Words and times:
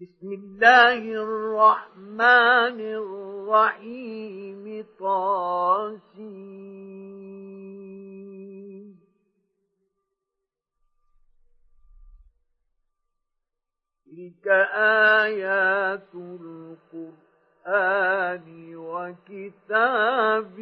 بسم 0.00 0.32
الله 0.32 0.98
الرحمن 1.12 2.80
الرحيم 3.50 4.64
طاسين. 5.00 6.00
تلك 14.06 14.46
آيات 15.28 16.14
القرآن 17.64 18.06
وكتاب 18.76 20.58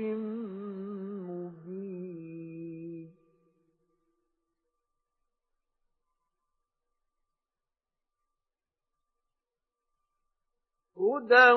هدى 11.01 11.51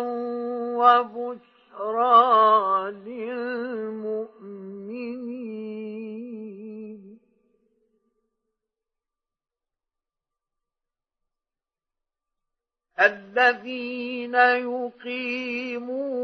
وبشرى 0.77 2.11
للمؤمنين 2.91 4.41
الذين 12.99 14.35
يقيمون 14.65 16.19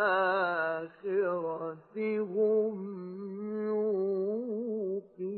هم 2.20 2.76
يوقنون 3.68 5.36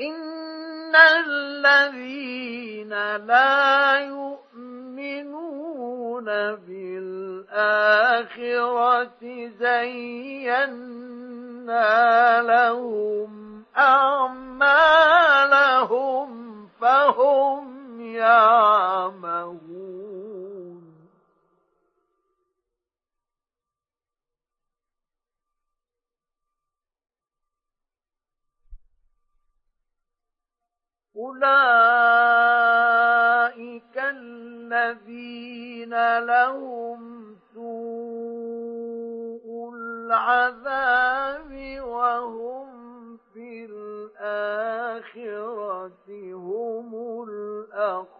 إن 0.00 0.96
الذين 0.96 2.88
لا 3.16 3.98
يؤمنون 3.98 5.38
بالآخرة 6.54 7.88
زينا 9.60 10.78
لهم 12.42 13.64
أعمالهم 13.76 14.68
فهم 16.80 18.00
يعمهون 18.00 19.68
أولئك 31.18 31.48
الذين 33.98 36.18
لهم 36.18 37.36
سوء 37.54 39.46
العذاب 39.74 41.80
وهم 41.82 42.68
في 43.34 43.64
الآخرة 43.64 44.28
هم 46.34 46.94
الأخسرون 47.28 48.18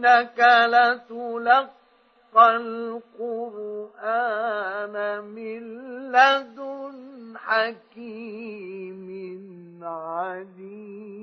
وإنك 0.00 0.40
لتلقى 0.72 2.56
القرآن 3.16 4.14
من 5.24 5.62
لدن 6.12 7.38
حكيم 7.38 9.10
عليم. 9.84 11.20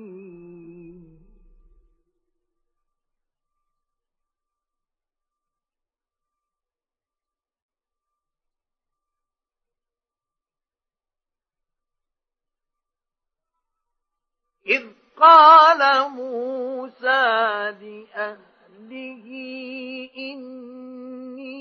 إذ 14.66 14.86
قال 15.20 16.10
موسى 16.10 17.72
لأهله 18.88 20.08
إني 20.16 21.54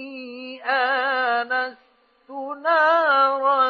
آنست 0.63 1.77
نارا 2.63 3.67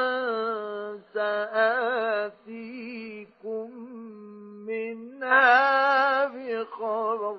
سآتيكم 1.14 2.40
منها 4.68 6.26
بخبر. 6.26 7.38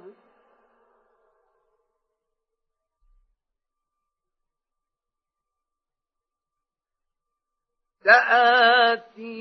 سآتيكم 8.05 9.39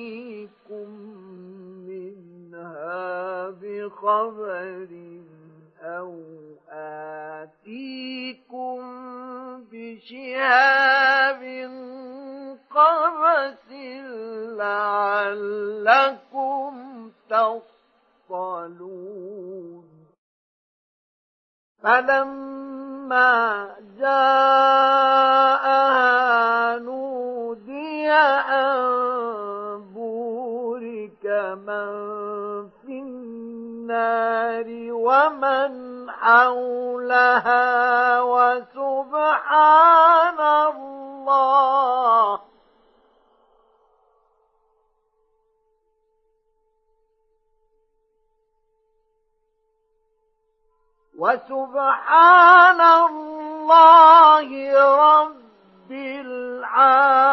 بخبر. 3.52 4.88
أو 5.82 6.22
آتيكم 6.70 8.78
بشهاب 9.72 11.42
قبس 12.70 13.72
لعلكم 15.38 16.74
تصطلون 18.30 19.88
فلما 21.84 23.76
جاءها 24.00 25.48
نودي 26.78 28.12
أن 28.12 29.84
بورك 29.94 31.26
من 31.68 32.70
النار 33.92 34.68
ومن 34.92 36.12
حولها 36.12 38.22
وسبحان 38.22 40.40
الله. 40.40 42.40
وسبحان 51.18 52.82
الله 52.82 54.50
رب 54.96 55.92
العالمين. 56.72 57.28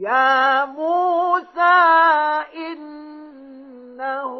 يا 0.00 0.64
موسى 0.64 1.80
إنه 2.56 4.32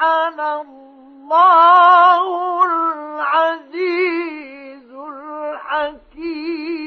أنا 0.00 0.60
الله 0.60 2.64
العزيز 2.64 4.90
الحكيم 4.94 6.83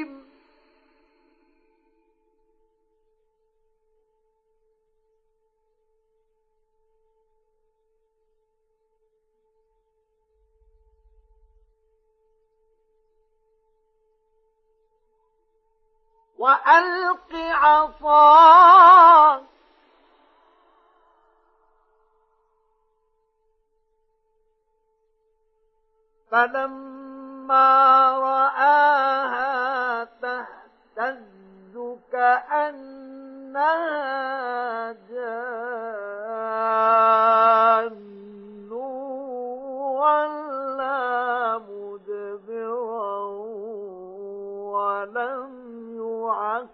وألق 16.37 17.33
عصاك. 17.33 19.41
فلما 26.31 28.11
رآها 28.19 30.03
تهتز 30.03 31.97
كأنها 32.11 33.71
جان. 34.91 35.17
يعقب 46.27 46.67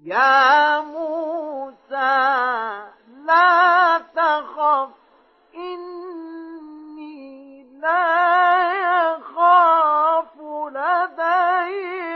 يا 0.00 0.80
موسى 0.80 2.20
لا 3.26 3.98
تخف 3.98 4.90
إني 5.54 7.20
لا 7.80 8.72
يخاف 8.72 10.36
لدي 10.72 12.10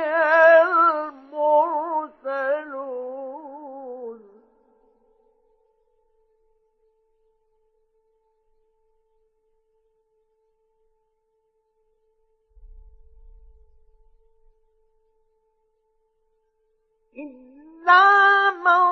إلا 17.84 18.50
من 18.50 18.82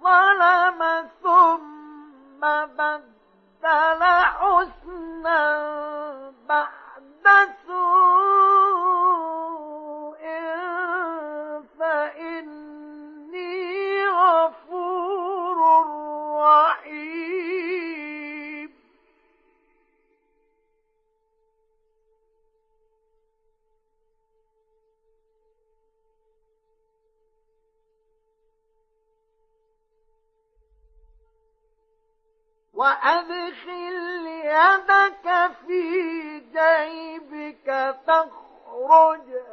ظلم 0.00 1.08
ثم 1.22 1.75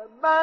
من 0.03 0.42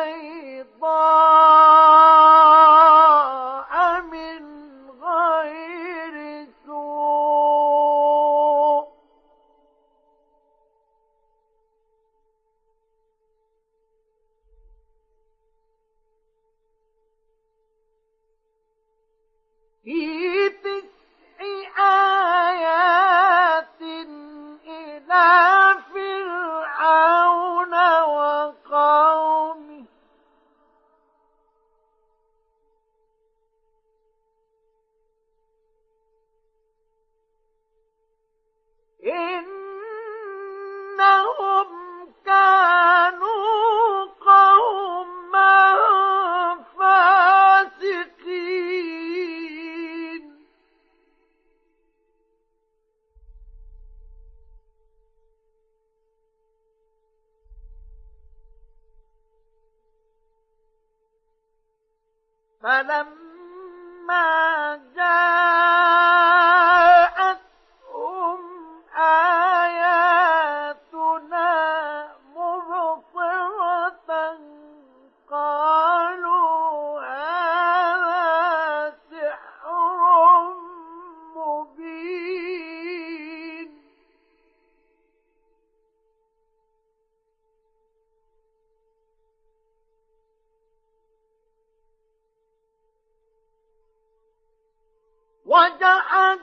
وجعل 95.50 96.38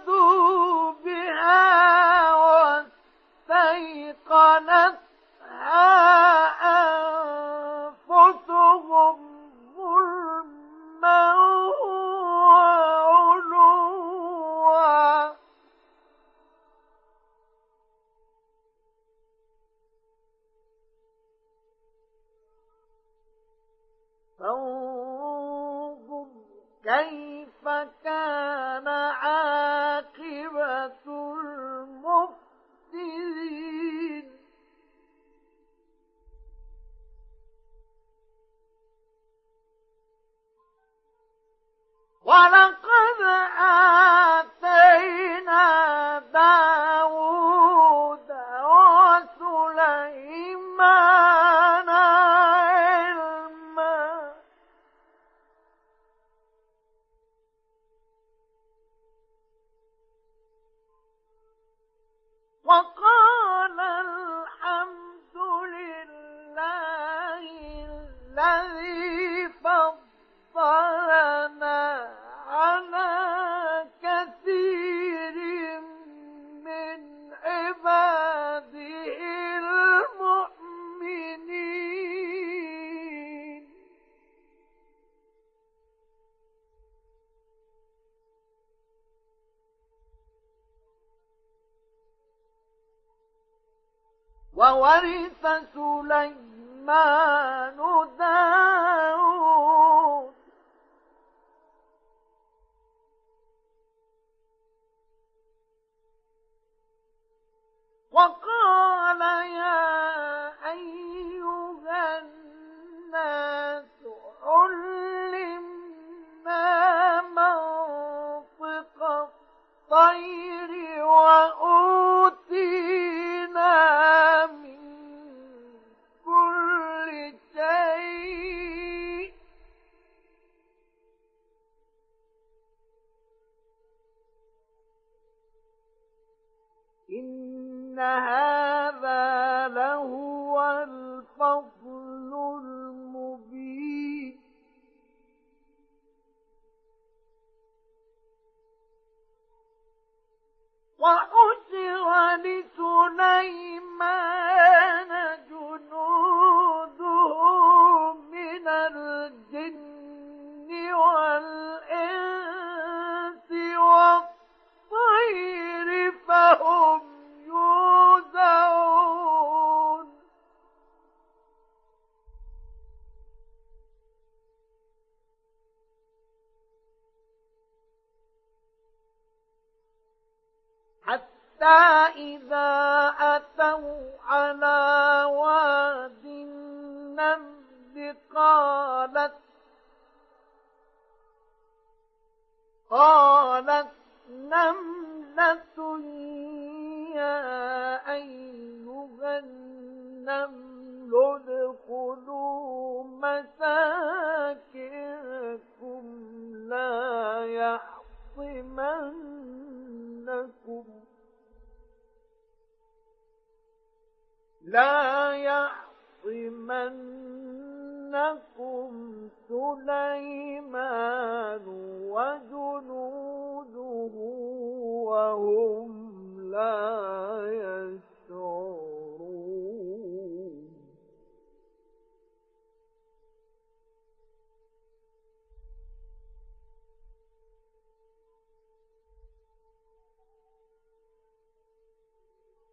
وقال 108.18 108.57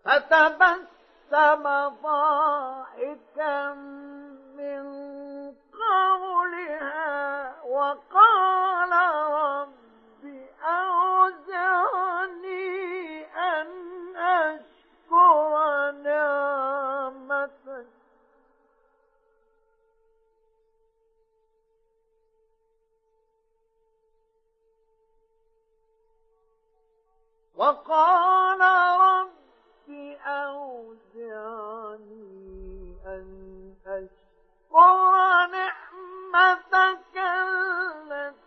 فتبسم 0.05 1.65
ضاحكا 2.03 3.75
من 4.57 4.85
قولها 5.73 7.63
وقال 7.63 8.93
رب 9.33 10.25
أوزعني 10.65 12.05
أن 13.37 13.69
أشكر 14.17 15.91
نعمتك. 15.91 17.87
وقال 27.57 28.61
رب 29.01 29.24
أوزعني 30.27 31.95
أن 33.07 33.75
أشكر 33.87 35.47
نعمتك 35.53 37.17
التي 37.17 38.44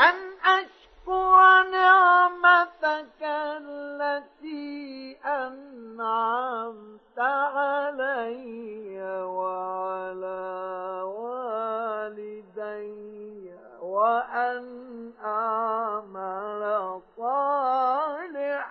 أن 0.00 0.14
أشكر 0.44 1.62
نعمتك 1.70 3.22
التي 3.22 5.16
أنعمت 5.24 7.18
علي 7.18 9.02
وعلى 9.22 11.02
والدي 11.02 12.30
وأن 13.82 15.12
أعمل 15.24 17.00
صالحا. 17.16 18.70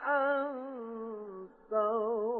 ترضاه 1.70 2.39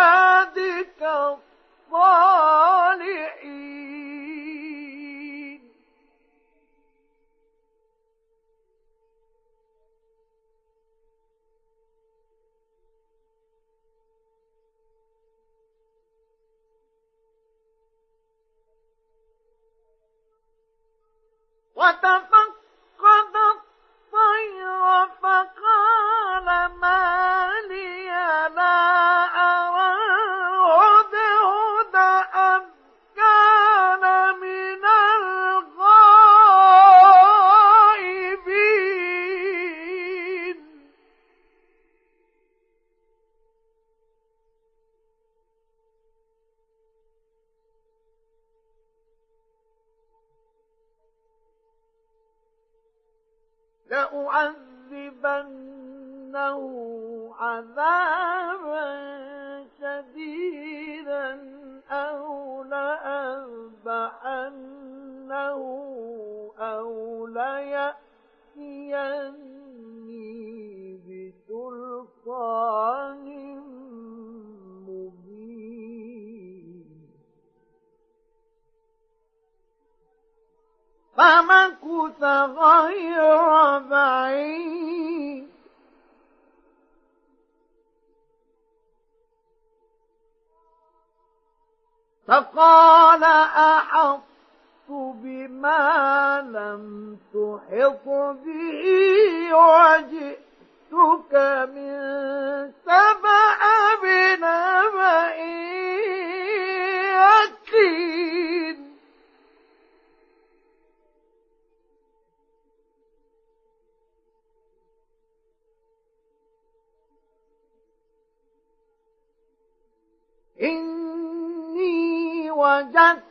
إني 120.61 122.51
وجدت 122.51 123.23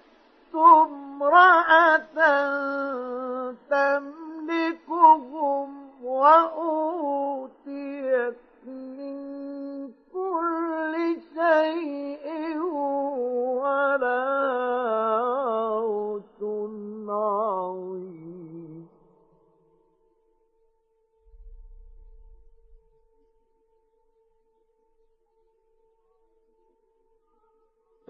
امرأة 0.55 1.99
تملكهم 4.81 5.69
وأوتيت 6.03 7.30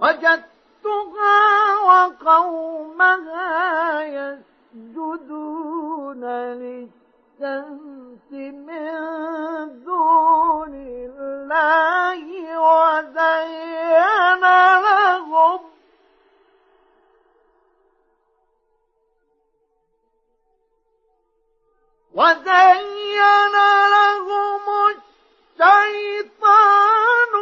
وجدتها 0.02 1.40
وقومها 1.88 3.49
يسجدون 4.02 5.35
للشمس 6.61 8.30
من 8.33 9.85
دون 9.85 10.75
الله 10.75 12.25
وزين 12.59 14.45
لهم. 14.80 15.61
وزين 22.15 23.56
لهم 23.95 24.65
الشيطان 25.60 27.32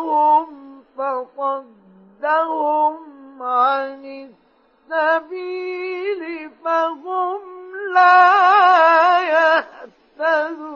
أعمالهم 0.00 0.84
فصدهم 0.98 2.96
عن 3.42 4.28
السبيل 4.90 6.50
فهم 6.64 7.40
لا 7.94 9.20
يهتدون. 9.20 10.70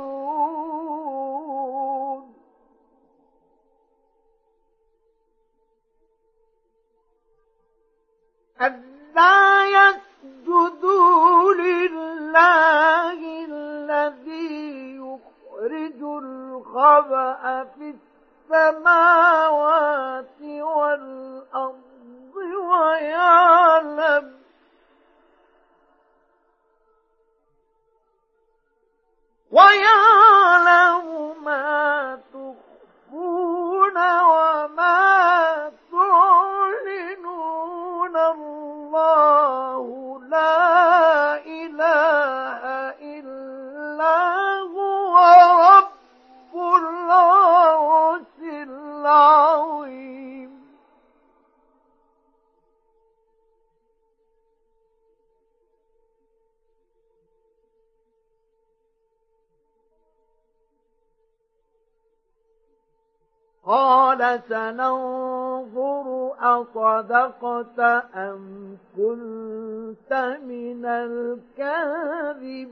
ألا 8.61 9.67
يسجدوا 9.67 11.53
لله 11.55 13.45
الذي 13.45 14.97
يخرج 14.97 16.03
الخبأ 16.03 17.65
في 17.65 17.95
السماوات 18.51 20.41
والأرض 20.41 22.37
ويعلم 22.71 24.35
ويعلم 29.53 31.07
ما 31.45 32.21
تخفون 32.33 33.97
وما 34.23 35.73
تعلنون. 35.93 37.35
الله 38.17 39.85
لا 40.29 40.74
قال 63.67 64.41
سننظر 64.49 66.35
أصدقت 66.39 67.79
أم 68.15 68.79
كنت 68.97 70.39
من 70.45 70.85
الكاذبين. 70.85 72.65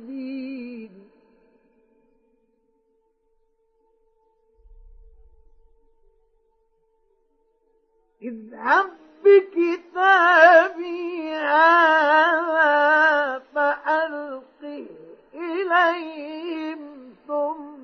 اذهب 8.23 8.91
بكتابي 9.25 11.03
هذا 11.35 12.63
فألقه 13.55 14.87
إليهم 15.35 16.79
ثم 17.27 17.82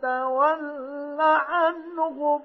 تول 0.00 1.20
عنهم 1.20 2.42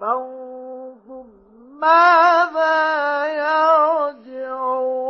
فانظر 0.00 1.24
ماذا 1.70 3.26
يرجعون 3.26 5.08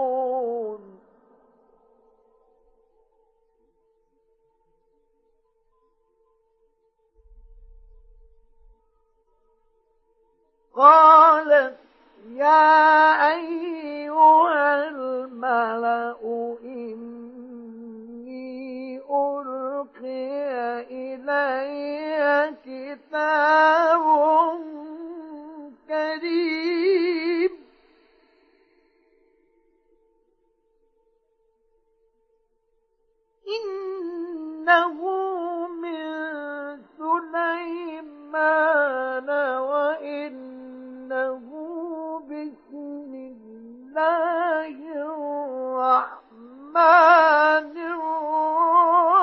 قالت 10.74 11.78
يا 12.30 13.26
أيها 13.34 14.88
الملأ 14.88 16.16
إني 16.64 17.98
ألقي 19.78 20.82
إلي 20.90 22.54
كتاب 22.64 24.04
كريم. 25.88 27.52
إنه 33.48 34.98
من 35.68 36.02
سليمان 36.98 38.48
وإنه 39.70 41.44
بسم 42.30 43.12
الله 43.14 44.74
الرحمن 45.86 46.76
الرحيم. 47.76 49.17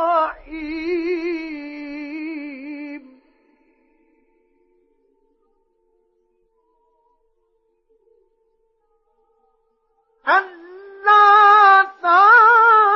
ألا 10.28 11.84
تعلوا 12.02 12.95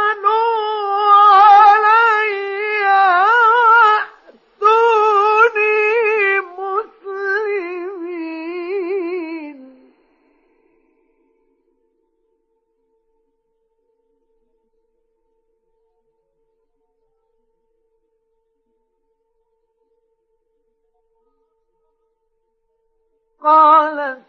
قالت 23.50 24.22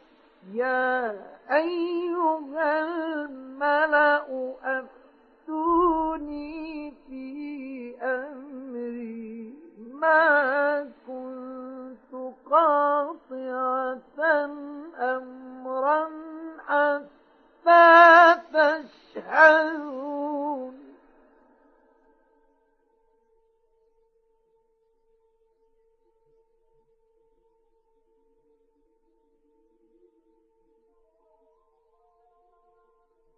يا 0.55 1.17
أيها 1.51 2.85
الملأ 2.85 4.55
أفتوني 5.49 6.95
في 7.09 7.95
أمري. 8.03 9.55
ما 9.93 10.91
كنت 11.07 12.13
قاطعة 12.51 14.01
أمرا 15.01 16.09
حتى 16.69 18.37
تشهدون. 19.25 20.80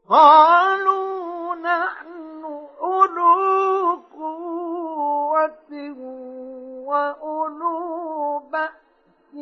قالوا 0.09 1.55
نحن 1.55 2.45
أولو 2.81 4.03
قوة 4.13 5.73
وأولو 6.87 8.39
بأس 8.39 9.33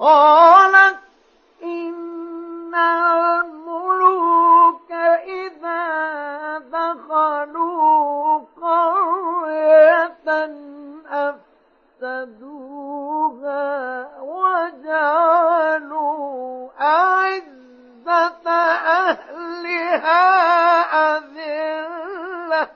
قالت 0.00 0.98
إن 1.62 2.74
الملوك 2.74 4.12
إذا 5.28 6.58
دخلوا 6.58 8.40
قرية 8.60 10.28
أفسدوها 12.00 12.90
وجعلوا 14.20 15.49
أعزة 16.90 18.50
أهلها 19.00 20.20
أذلة. 21.16 22.68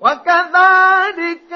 وكذلك 0.00 1.49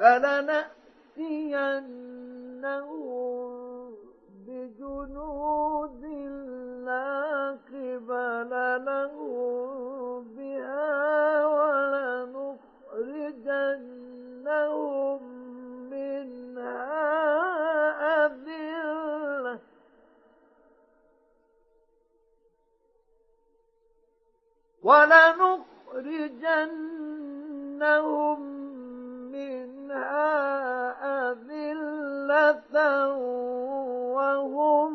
فلنأتينهم 0.00 0.70
بجنود 4.46 6.04
لا 6.84 7.58
قبل 7.68 8.50
لهم 8.84 10.24
بها 10.24 11.46
ولنخرجنهم 11.46 12.60
منها 15.90 16.86
أذلة. 18.26 19.58
ولنخرجنهم 24.82 25.40
منها 29.40 31.30
أذلة 31.30 33.08
وهم 34.14 34.94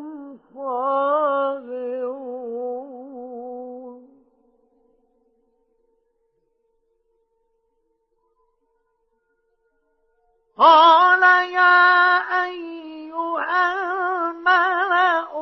صاغرون. 0.55 2.05
قال 10.57 11.23
يا 11.51 12.17
أيها 12.45 13.73
الملأ 13.73 15.33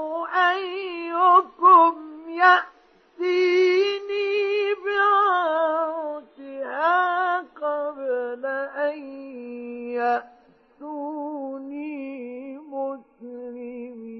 أيكم 0.52 1.94
يأتيني 2.30 3.63
يأتوني 10.84 12.58
مسلمين 12.58 14.14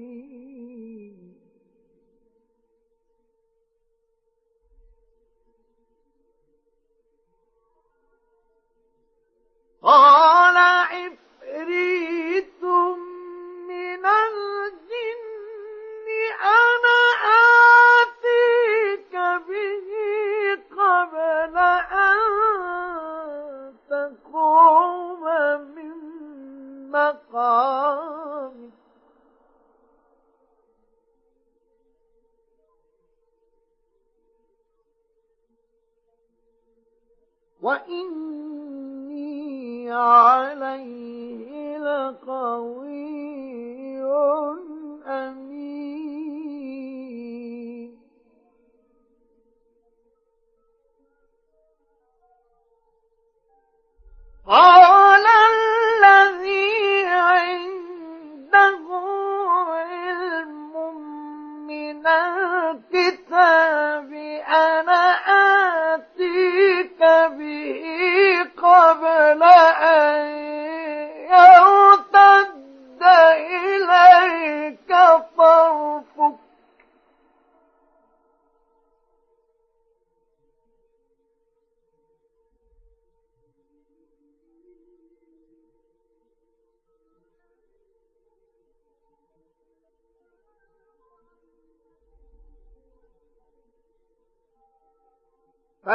قال 9.82 10.56
عفريت 10.56 12.62
من 13.68 14.06
الجن 14.06 16.06
أنا 16.42 17.00
آتيك 18.00 19.12
به 19.48 19.88
قبل 20.76 21.56
أن 21.92 23.03
القوم 24.14 25.24
من 25.74 25.96
مقام. 26.90 28.70
وإني 37.62 38.72
عليه 39.92 41.78
لقوي 41.78 42.94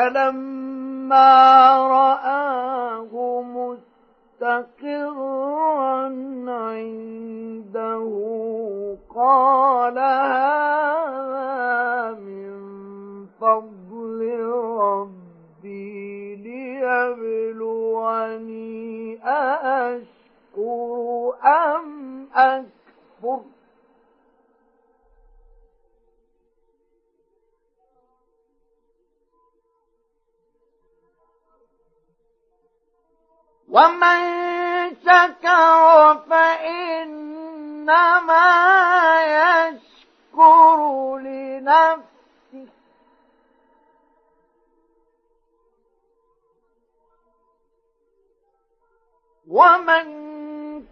ألم 0.08 0.49
ومن 49.60 50.06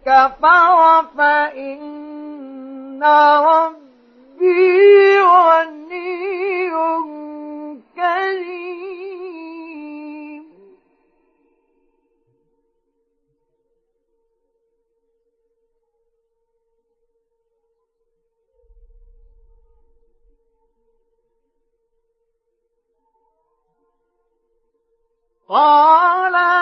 كفر 0.06 0.78
فإن 1.16 3.02
ربي 3.44 5.20
غني 5.20 6.70
كريم. 7.96 8.78
قال 25.48 26.57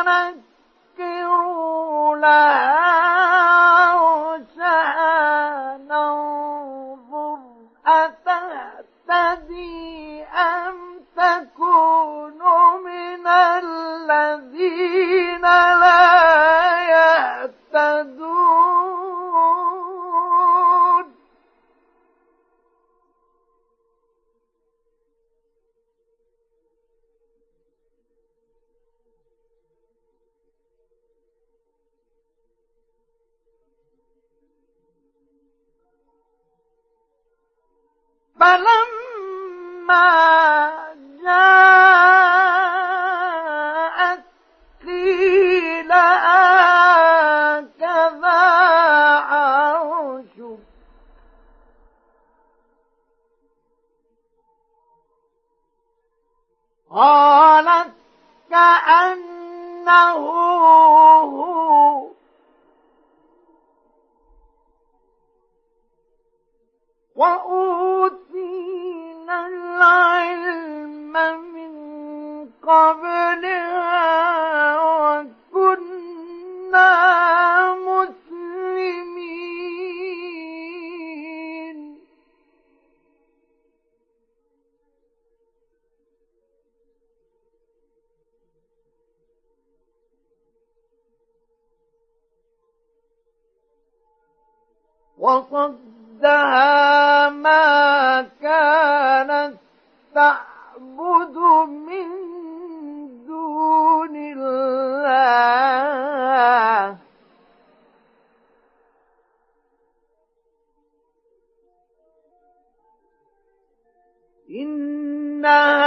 إنها 114.51 115.86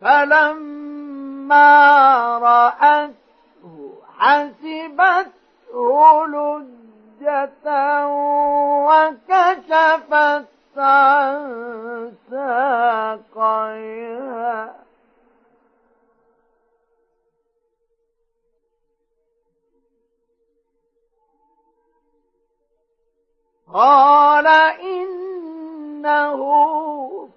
فلما 0.00 1.68
رأته 2.38 3.14
حسبته 4.18 5.78
لجة 6.26 7.66
وكشفت 8.86 10.48
عن 10.78 12.12
ساقيها. 12.30 13.98
قال 23.74 24.46
إنه 24.80 26.38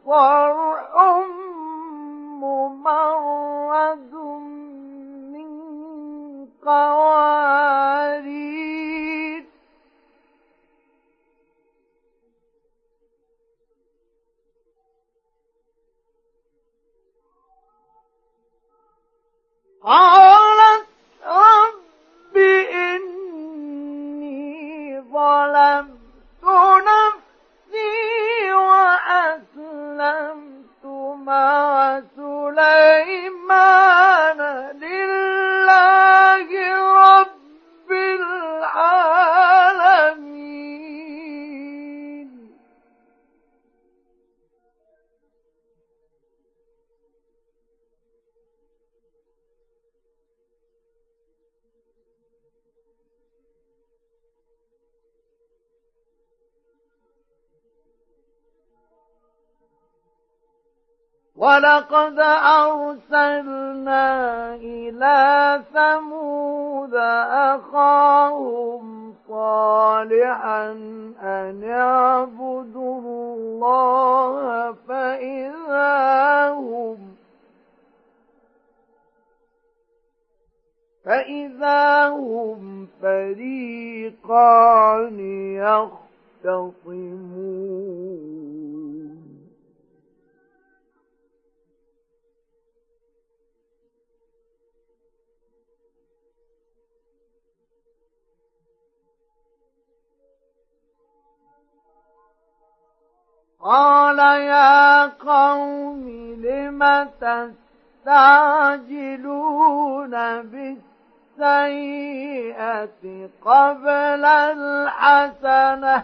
صرع 0.06 1.40
ممرد 2.41 4.13
من 5.34 5.49
قوارير. 6.65 8.32
قالت 19.84 20.88
رب 21.25 22.38
إني 22.73 24.21
ظلمت 25.01 26.01
ولقد 61.41 62.19
أرسلنا 62.62 64.06
إلى 64.56 65.62
ثمود 65.73 66.95
أخاهم 67.56 69.13
صالحا 69.27 70.71
أن 71.21 71.63
اعبدوا 71.63 73.36
الله 73.36 74.71
فإذا 74.88 76.49
هم 76.49 76.97
فإذا 81.06 82.10
هم 82.10 82.88
فريقان 83.01 84.39
يختصمون. 86.45 88.40
قال 103.63 104.19
يا 104.19 105.06
قوم 105.06 106.10
لم 106.41 107.10
تستعجلون 108.06 108.82
بالسيئة 111.38 111.69
قبل 113.45 114.26
الحسنة؟ 114.26 116.04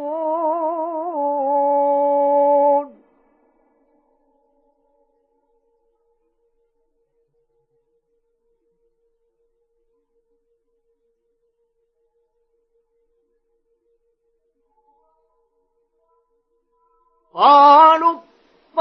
قالوا 17.34 18.20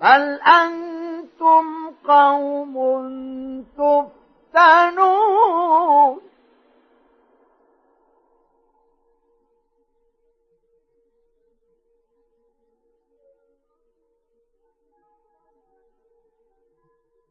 بل 0.00 0.40
أنتم 0.40 1.87
قوم 2.08 2.74
تفتنون. 4.54 5.28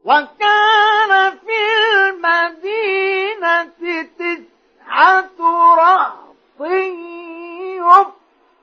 وكان 0.08 1.12
في 1.46 1.60
المدينة 1.94 3.64
تسعة 3.64 5.40
رهط 5.76 6.62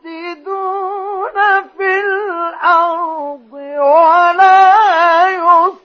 يفسدون 0.05 1.39
في 1.77 1.91
الأرض 2.01 3.53
ولا 3.53 4.65
يصلحون. 5.29 5.84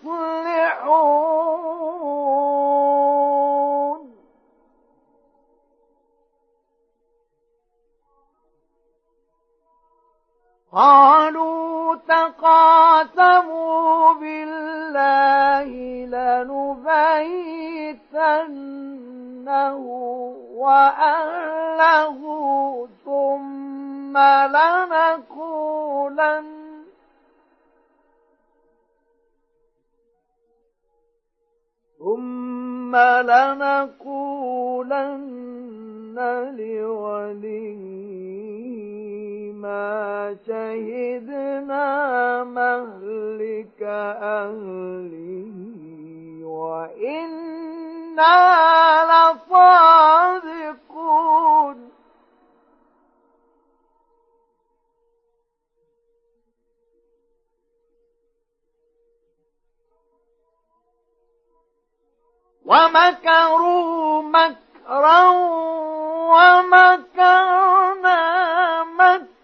قالوا 10.72 11.96
تقاسموا 11.96 13.54
بالله 14.14 15.70
لنبيتنه 16.46 17.36
وأهله 20.56 22.20
ثم 23.06 24.18
لنقولن 24.48 25.80
ثم 32.00 32.96
لنقولن 33.22 34.20
لوليه 36.58 38.29
ما 39.62 40.38
شهدنا 40.47 41.88
مهلك 42.43 43.82
أهله 44.22 45.55
وإنا 46.43 48.36
لصادقون. 49.10 49.80
ومكروا 62.66 64.22
مكرا 64.22 65.22
ومكرنا 66.34 67.39
مكرا. 68.84 69.39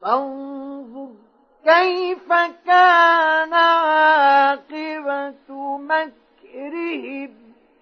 فانظر 0.00 0.51
كيف 1.64 2.32
كان 2.66 3.54
عاقبة 3.54 5.32
مكرهم 5.78 7.30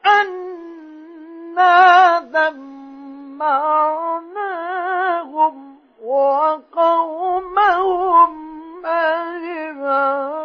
أنا 0.06 1.70
دمرناهم 4.40 5.76
وقومهم 6.02 7.70
أجمعين؟ 8.86 10.40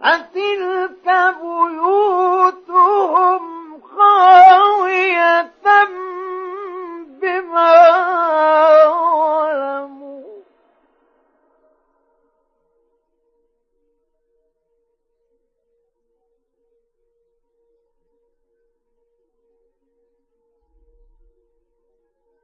فتلك 0.00 1.06
بيوتهم 1.40 3.42
خاوية 3.82 5.52
بما 7.20 7.74
ظلموا. 8.88 10.40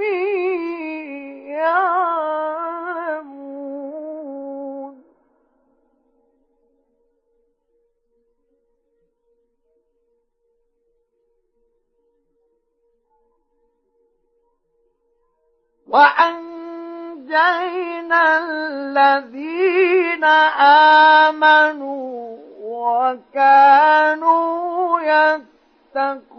يعلمون 3.68 5.04
وأنجينا 17.08 18.38
الذين 18.38 20.24
آمنوا 21.34 22.47
وكانوا 22.78 24.40
يتقون. 25.94 26.38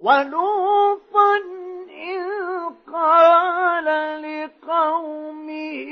ولوطا 0.00 1.36
إذ 1.90 2.24
قال 2.92 3.84
لقومه 4.22 5.90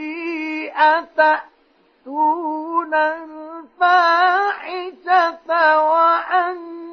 أتأتون 0.77 2.15
الفاحشة 2.95 4.39
وأنتم 5.83 6.88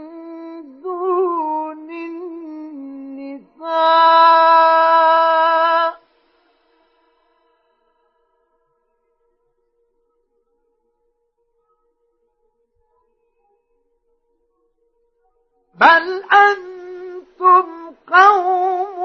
دون 0.81 1.89
النساء. 1.91 3.65
بل 15.75 16.23
أنتم 16.23 17.74
قوم 18.07 18.97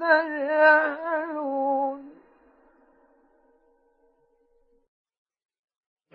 تجهلون 0.00 1.52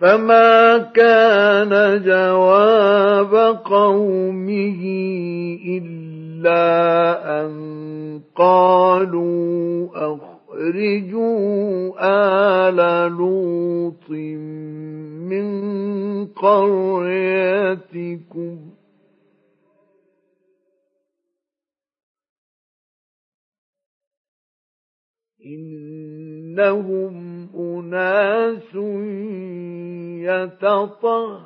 فما 0.00 0.78
كان 0.78 2.02
جواب 2.04 3.34
قومه 3.64 4.82
إلا 5.66 6.64
أن 7.40 7.50
قالوا 8.36 9.88
أخرجوا 9.94 11.48
آل 12.00 12.76
لوط 13.12 14.10
من 15.30 15.46
قريتكم. 16.26 17.78
إنهم 25.48 27.48
أناس 27.54 28.74
يتطهرون. 30.24 31.38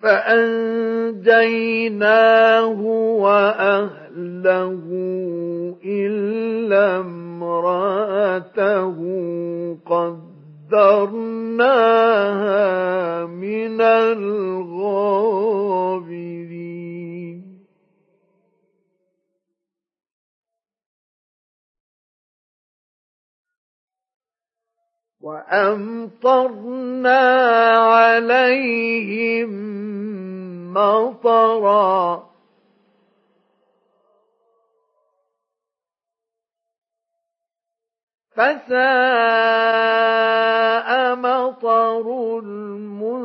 فأنجيناه 0.00 1.60
وأهله 3.20 4.80
إلا 5.84 7.00
امرأته 7.00 8.96
قدرناها 10.70 11.66
من 13.26 13.80
الغابرين 13.80 14.30
وأمطرنا 25.20 27.20
عليهم 27.76 29.50
مطرا 30.74 32.29
فساء 38.30 38.70
مطر 41.14 42.38
المنذرين. 42.38 43.20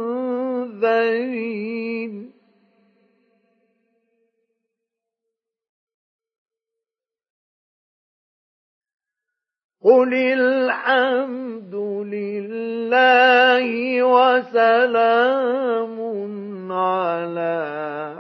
قل 9.86 10.14
الحمد 10.14 11.76
لله 12.16 13.68
وسلام 14.04 15.46
على 16.72 17.56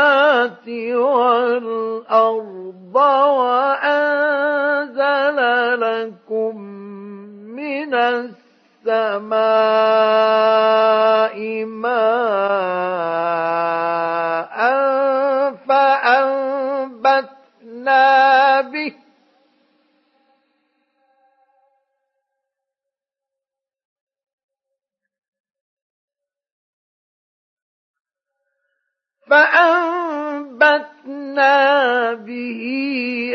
والأرض 0.94 2.94
وأنزل 3.38 5.38
لكم 5.80 6.54
من 7.56 7.94
السماء 7.94 9.38
ماء 11.64 13.47
فأنبتنا 29.30 30.94
به 32.14 32.62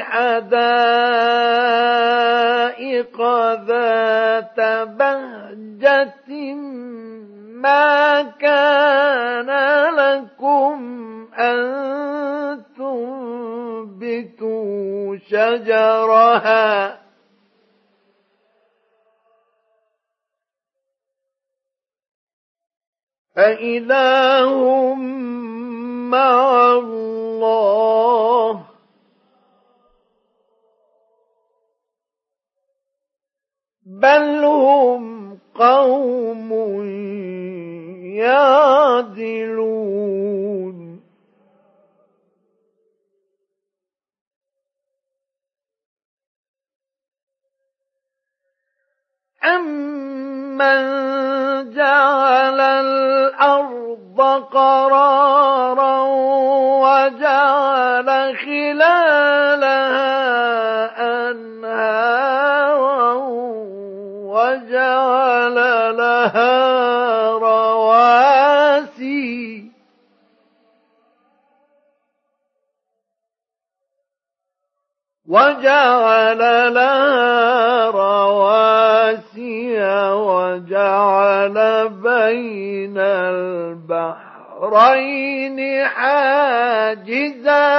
حدائق 0.02 0.74
ذات 3.68 4.60
بهجة 4.86 6.54
ما 7.64 8.22
كان 8.22 9.50
لكم 9.96 10.78
أن 11.40 12.64
تنبتوا 12.78 14.38
شجرها. 15.30 17.04
أإله 23.38 24.96
مع 26.14 26.72
الله. 26.78 28.54
بل 33.86 34.44
هم 34.46 35.38
قوم 35.56 36.52
يعدلون. 38.22 39.64
أمن 49.46 50.84
جعل 51.74 52.60
الأرض 52.60 54.22
قرارا 54.52 56.02
وجعل 56.84 58.38
خلالها 58.38 59.84
أنهارا 61.30 63.14
وجعل 64.34 65.56
لها 65.98 66.54
رواسي 67.32 68.14
وجعل 75.28 76.74
لها 76.74 77.86
رواسي 77.90 78.53
وجعل 80.54 81.90
بين 81.90 82.98
البحرين 83.98 84.78
حاجزا. 85.86 87.74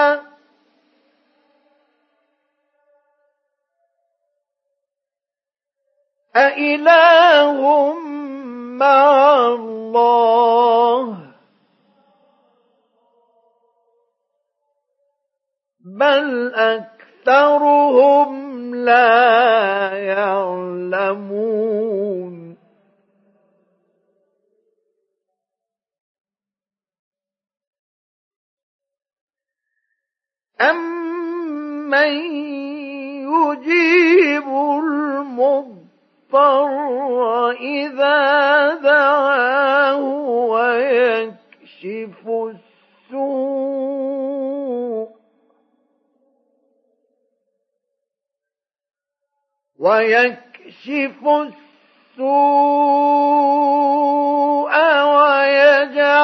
أإله 6.37 7.95
مع 8.79 9.39
الله. 9.47 11.18
بل 15.85 16.55
أكثرهم 16.55 18.35
لا 18.75 19.93
يعلمون. 19.95 21.25
أمن 30.61 32.14
يجيب 33.24 34.48
المضطر 34.84 35.90
إذا 37.50 38.74
دعاه 38.74 40.00
ويكشف 40.50 42.28
السوء 43.11 43.84
ويكشف 49.78 51.20
السوء 51.28 52.24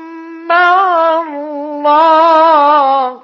مع 0.49 1.21
الله 1.21 3.21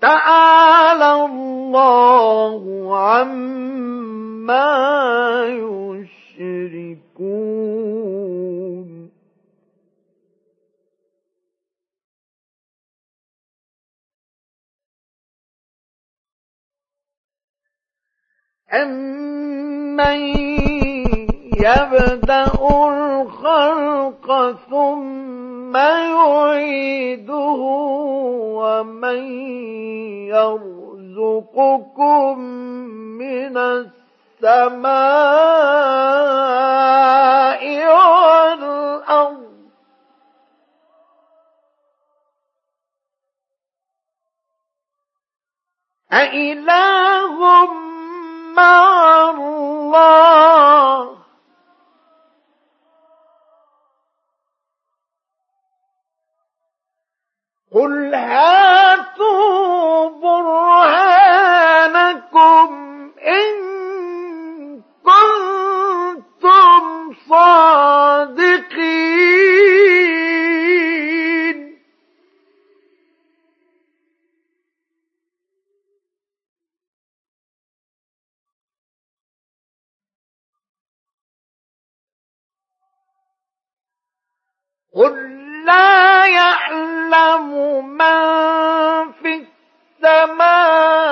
تعالى 0.00 1.24
الله 1.24 2.96
عما 2.98 4.70
يشركون 5.48 6.10
أمن 18.72 20.20
يبدأ 21.60 22.52
الخلق 22.88 24.56
ثم 24.70 25.76
يعيده 25.76 27.60
ومن 28.60 29.22
يرزقكم 31.10 32.38
من 33.18 33.56
السماء 33.56 34.80
والأرض 37.86 39.50
أإله 46.12 47.40
مع 48.56 49.30
الله. 49.30 51.10
قل 57.72 58.14
هاتوا 58.14 60.08
برهانكم 60.20 61.50
إن 63.26 63.69
قل 85.00 85.16
لا 85.64 86.26
يعلم 86.26 87.48
من 87.96 89.12
في 89.12 89.46
السماوات 90.04 91.10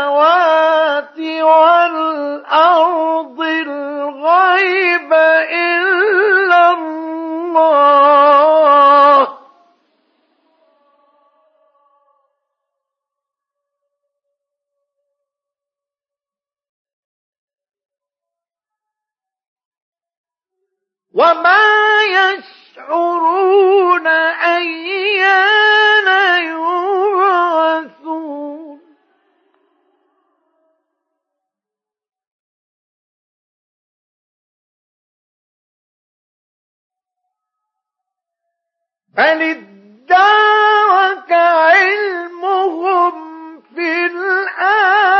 والأرض 1.40 2.60
الغيب 3.40 5.12
إلا 5.52 6.72
الله. 6.72 7.68
وما 21.14 21.78
يشعرون 22.78 24.06
أيان 24.06 26.08
يبعثون. 26.44 27.98
بل 39.08 39.42
ادارك 39.42 41.32
علمهم 41.32 43.12
في 43.60 44.06
الآخرة. 44.06 45.18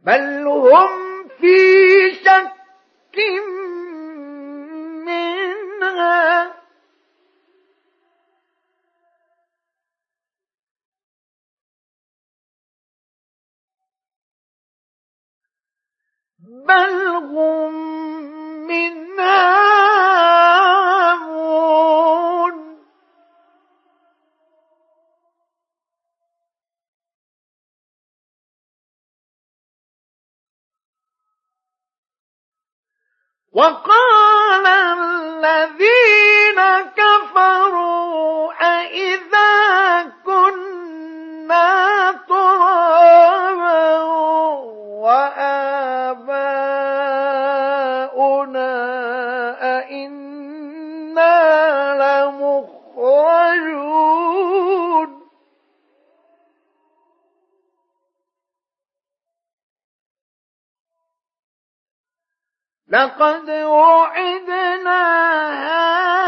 بل 0.00 0.46
هم 0.46 1.28
في 1.40 1.56
شك 2.24 3.18
منها. 5.06 6.54
بل 16.40 17.06
هم 17.16 17.73
وقال 33.54 34.66
الذين 34.66 35.93
لقد 62.94 63.50
وعدنا 63.50 65.02
هذا 65.66 66.23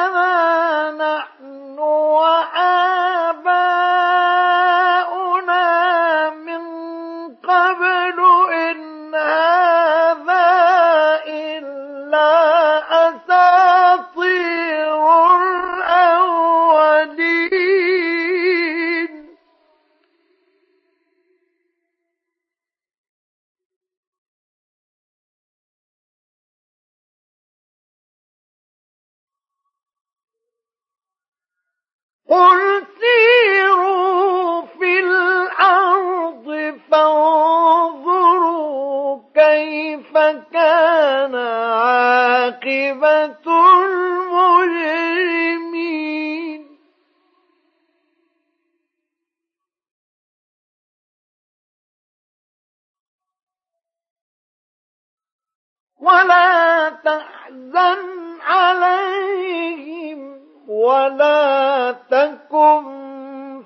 ولا 56.06 56.88
تحزن 56.88 57.98
عليهم 58.40 60.20
ولا 60.68 61.92
تكن 61.92 62.82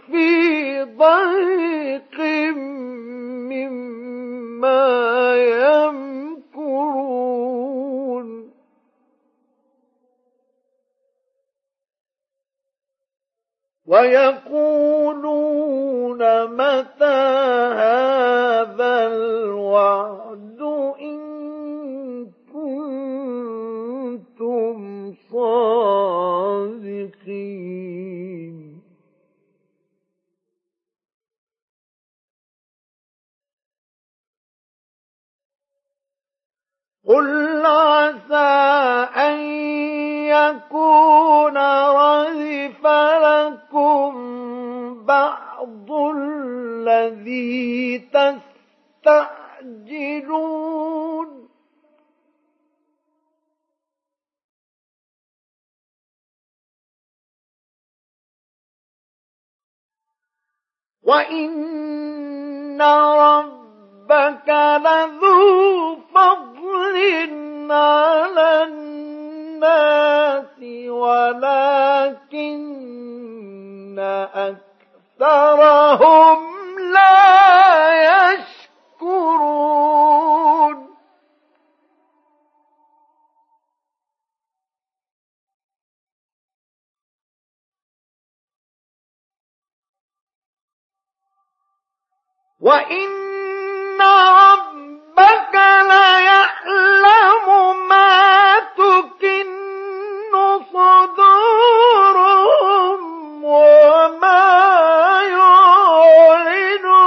في 0.07 0.83
ضيق 0.83 2.21
مما 3.51 4.81
يمكرون. 5.37 7.01
ويقولون 13.87 15.41
متى 16.47 17.21
هذا 17.75 19.07
الوعد 19.07 20.61
إن 21.01 21.30
صادقين 26.71 27.31
قل 37.09 37.67
عسى 37.67 38.37
أن 39.17 39.39
يكون 40.29 41.57
ردف 41.89 42.87
لكم 43.27 44.11
بعض 45.05 45.91
الذي 46.17 47.99
تستعجلون. 49.03 49.81
وإن 61.11 62.83
ربك 62.83 64.49
لذو 64.85 65.97
فضل 66.15 66.97
على 67.71 68.63
الناس 68.65 70.59
ولكن 70.89 72.51
أكثرهم 75.21 76.39
لا 76.93 78.33
يشكرون 79.03 79.61
وإن 92.61 94.01
ربك 94.01 95.55
ليعلم 95.89 97.47
ما 97.89 98.61
تكن 98.61 99.51
صدورهم 100.73 101.81
وما 103.45 104.51
يعلنون 106.51 107.01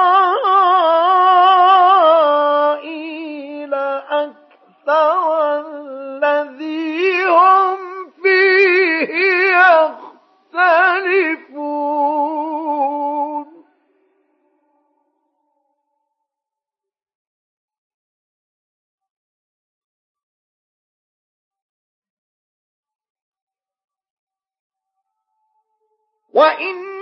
وإنه 26.43 27.02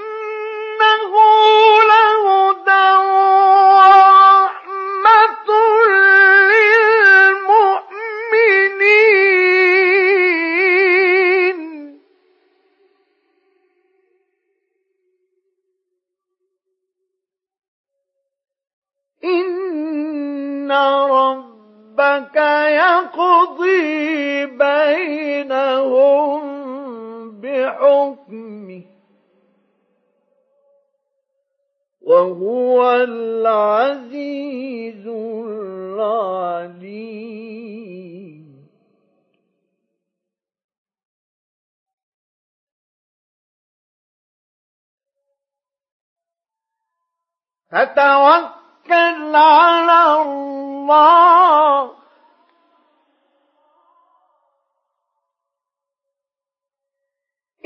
فتوكل 47.72 49.36
على 49.36 50.22
الله. 50.22 51.94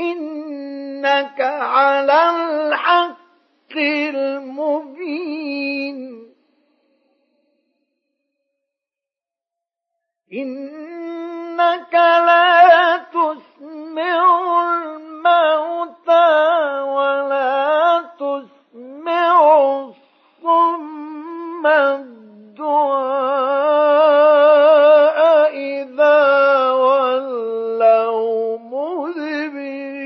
إنك 0.01 1.41
على 1.41 2.31
الحق 2.31 3.77
المبين. 3.77 5.55
إنك 10.33 11.95
لا 11.95 12.97
تسمع 12.97 14.63
الموتى. 14.63 16.44
الصم 21.67 22.25
الدعاء 23.75 25.19
إذا 25.57 26.71
ولوا 26.71 28.59
مدبرين 28.59 30.05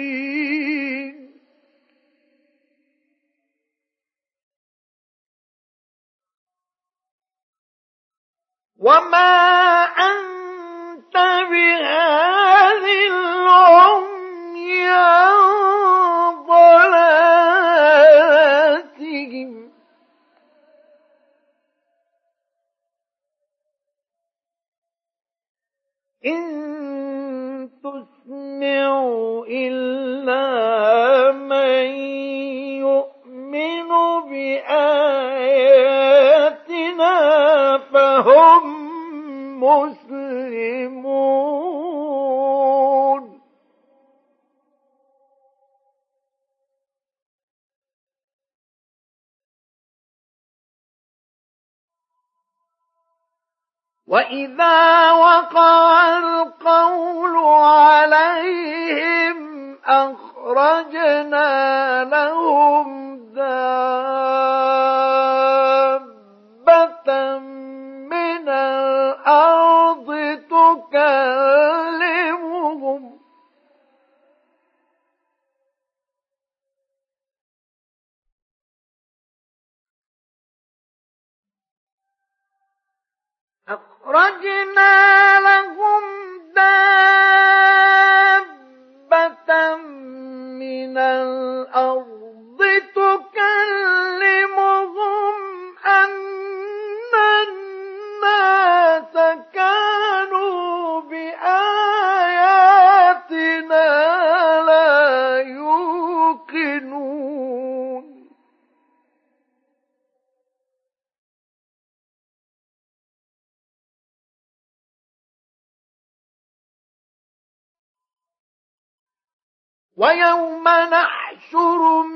وما 8.78 9.57
مسلمون 39.68 41.58
وإذا 54.06 54.87
أخرجنا 83.68 85.40
لهم 85.40 86.02
دابة 86.54 87.17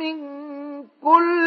من 0.03 0.17
كل 1.03 1.42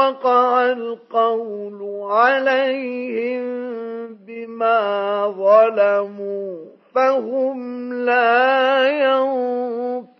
ووقع 0.00 0.72
القول 0.72 2.02
عليهم 2.10 3.44
بما 4.14 5.26
ظلموا 5.28 6.66
فهم 6.94 7.92
لا 7.92 8.88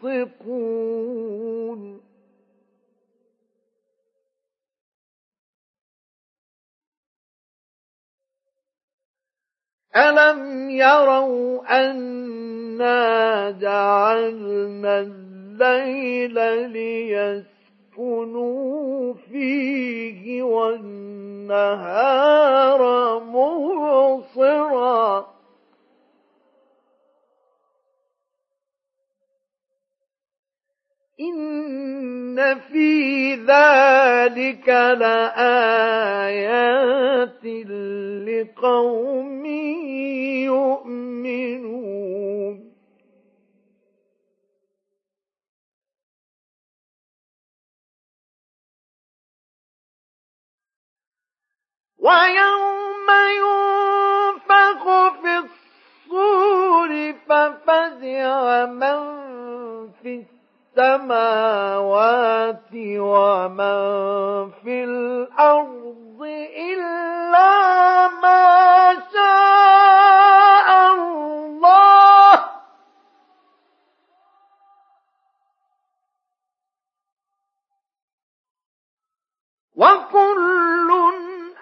ينطقون. 0.03 0.61
ألم 9.97 10.71
يروا 10.71 11.81
أنا 11.91 13.51
جعلنا 13.51 15.01
الليل 15.01 16.39
ليسكنوا 18.01 19.15
فيه 19.15 20.43
والنهار 20.43 21.61
مبصرا. 23.25 24.61
إن 31.21 32.59
في 32.59 33.35
ذلك 33.35 34.69
لآيات 34.69 35.85
لقوم 38.27 39.47
يؤمنون. 40.45 41.61
ويوم 52.01 53.09
ينفخ 53.41 54.83
في 55.23 55.35
الصور 55.39 56.91
ففزع 57.29 58.65
من 58.67 59.01
في 60.03 60.13
السماوات 60.77 62.71
ومن 62.75 63.81
في 64.65 64.85
الأرض 64.85 66.21
إلا 66.57 68.09
ما 68.09 68.95
شاء 69.13 70.69
الله. 70.95 71.41
وكل 79.77 80.90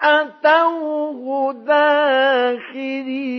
أتوه 0.01 1.53
داخرين. 1.53 3.29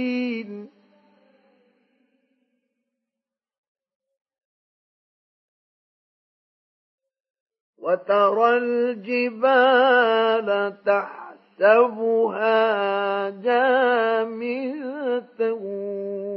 وترى 7.79 8.57
الجبال 8.57 10.49
تحسبها 10.85 12.61
جامدة 13.31 15.55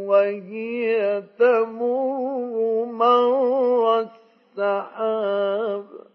وهي 0.08 1.24
تمر 1.40 2.86
مر 2.86 4.10
السحاب. 4.58 6.13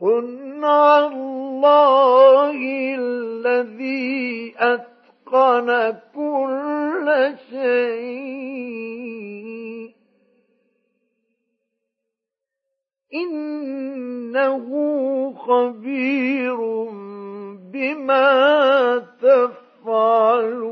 صنع 0.00 1.06
الله 1.06 2.58
الذي 2.98 4.54
أتقن 4.58 5.96
كل 6.14 7.34
شيء 7.50 8.76
إنه 13.14 14.66
خبير 15.34 16.56
بما 17.72 18.98
تفعلون 19.78 20.66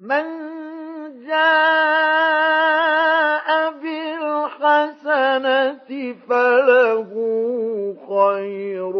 من 0.00 0.24
جاء 1.26 2.70
بالحسنة 3.82 5.34
فله 6.28 7.10
خير 8.08 8.96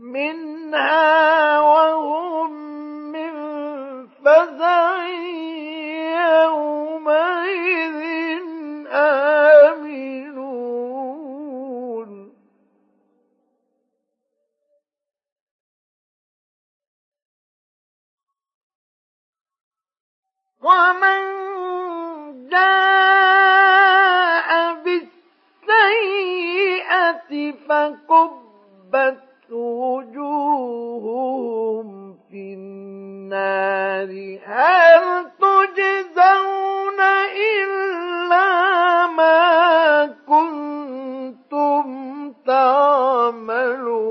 منها 0.00 1.60
وهم 1.60 2.52
من 3.12 3.32
فزع 4.24 5.06
يومئذ 6.34 8.00
آمنون 8.90 9.65
ومن 20.66 21.22
جاء 22.48 24.50
بالسيئة 25.66 27.30
فكبت 27.68 29.22
وجوههم 30.96 32.16
في 32.30 32.54
النار 32.54 34.10
هل 34.44 35.26
تجزون 35.40 37.00
إلا 37.54 39.06
ما 39.06 40.06
كنتم 40.26 41.86
تعملون 42.46 44.06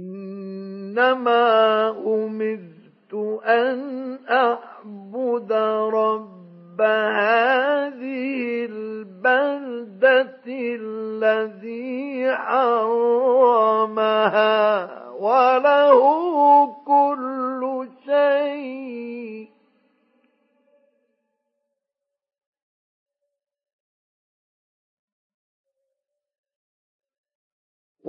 إنما 0.00 1.88
أمرت 1.90 3.14
أن 3.44 4.18
أعبد 4.30 5.52
رب 5.94 6.80
هذه 6.80 8.64
البلدة 8.70 10.46
الذي 10.48 12.32
حرمها 12.36 14.10
وله 15.20 16.00
كل 16.86 17.88
شيء. 18.06 19.59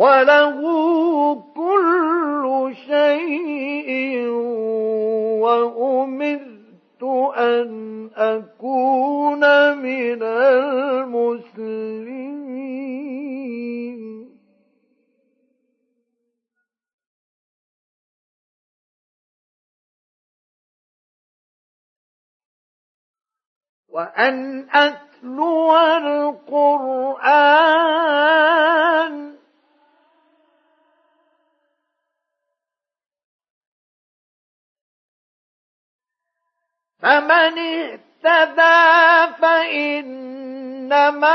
وله 0.01 0.57
كل 1.55 2.73
شيء 2.89 4.25
وأمرت 5.45 7.03
أن 7.37 8.09
أكون 8.15 9.43
من 9.77 10.23
المسلمين. 10.23 11.51
وأن 23.89 24.67
أتلو 24.69 25.77
القرآن 25.77 27.41
فمن 37.01 37.59
اهتدى 37.59 39.33
فإنما 39.41 41.31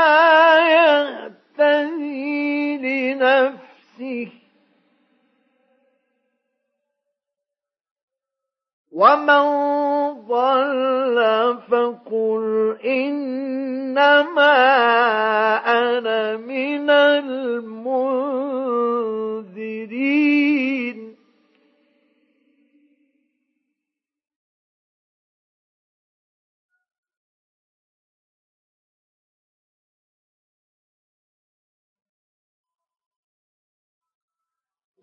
يهتدي 0.57 2.77
لنفسه. 2.77 4.31
ومن 8.91 9.43
ضل 10.27 11.17
فقل 11.71 12.77
إنما 12.85 14.57
أنا 15.65 16.37
من 16.37 16.89
المنذرين. 16.89 18.57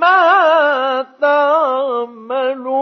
ما 0.00 1.06
تعملون 1.20 2.74